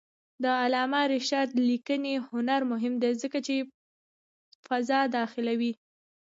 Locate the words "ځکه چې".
3.21-3.55